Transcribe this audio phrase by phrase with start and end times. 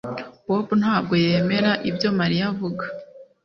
[0.47, 2.85] Bobo ntabwo yemera ibyo Mariya avuga